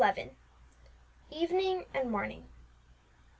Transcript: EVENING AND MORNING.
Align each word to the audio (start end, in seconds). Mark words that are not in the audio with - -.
EVENING 1.29 1.85
AND 1.93 2.09
MORNING. 2.09 2.47